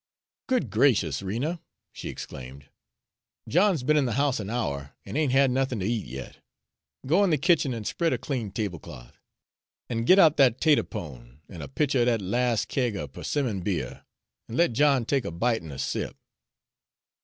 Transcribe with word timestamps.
"Good 0.47 0.71
gracious, 0.71 1.21
Rena!" 1.21 1.61
she 1.93 2.09
exclaimed. 2.09 2.69
"John 3.47 3.77
's 3.77 3.83
be'n 3.83 3.97
in 3.97 4.05
the 4.07 4.13
house 4.13 4.39
an 4.39 4.49
hour, 4.49 4.95
and 5.05 5.15
ain't 5.15 5.31
had 5.31 5.51
nothin' 5.51 5.79
to 5.79 5.85
eat 5.85 6.07
yet! 6.07 6.37
Go 7.05 7.23
in 7.23 7.29
the 7.29 7.37
kitchen 7.37 7.71
an' 7.71 7.83
spread 7.85 8.11
a 8.11 8.17
clean 8.17 8.49
tablecloth, 8.49 9.19
an' 9.89 10.05
git 10.05 10.17
out 10.17 10.37
that 10.37 10.59
'tater 10.59 10.85
pone, 10.85 11.41
an' 11.47 11.61
a 11.61 11.67
pitcher 11.67 11.99
o' 11.99 12.05
that 12.05 12.19
las' 12.19 12.65
kag 12.65 12.95
o' 12.97 13.07
persimmon 13.07 13.61
beer, 13.61 14.03
an' 14.49 14.57
let 14.57 14.73
John 14.73 15.05
take 15.05 15.23
a 15.23 15.29
bite 15.29 15.61
an' 15.61 15.69
a 15.71 15.77
sip." 15.77 16.17